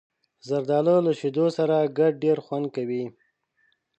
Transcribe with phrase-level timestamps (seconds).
[0.47, 3.05] زردالو له شیدو سره ګډ ډېر خوند کوي.